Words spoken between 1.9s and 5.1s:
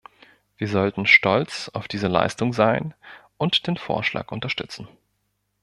Leistung sein und den Vorschlag unterstützen.